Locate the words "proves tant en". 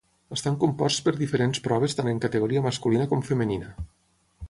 1.69-2.25